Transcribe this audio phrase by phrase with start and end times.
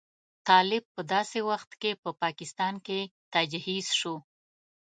[0.47, 2.99] طالب په داسې وخت کې په پاکستان کې
[3.33, 4.15] تجهیز شو.